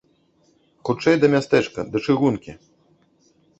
Хутчэй 0.89 1.19
да 1.25 1.29
мястэчка, 1.35 1.87
да 1.93 1.97
чыгункі! 2.09 2.51